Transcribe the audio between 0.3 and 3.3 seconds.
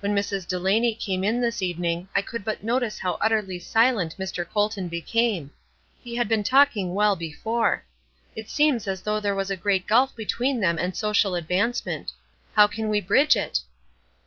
Delaney came in this evening I could but notice how